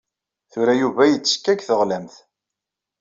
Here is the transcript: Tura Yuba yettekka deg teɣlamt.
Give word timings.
Tura 0.51 0.73
Yuba 0.79 1.03
yettekka 1.07 1.51
deg 1.53 1.59
teɣlamt. 1.67 2.15